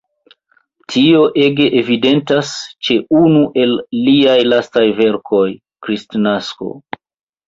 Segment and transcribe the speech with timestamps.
[0.91, 2.53] Tio ege evidentas
[2.87, 3.75] ĉe unu el
[4.07, 5.43] liaj lastaj verkoj,
[5.89, 6.71] "Kristnasko".